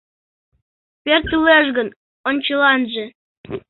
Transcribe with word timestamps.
Пӧртылеш 1.03 1.67
гын, 1.77 1.87
ончыланже 2.29 3.05